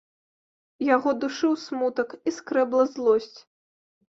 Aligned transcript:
Яго 0.95 1.13
душыў 1.25 1.53
смутак 1.65 2.15
і 2.27 2.33
скрэбла 2.39 2.83
злосць. 2.95 3.37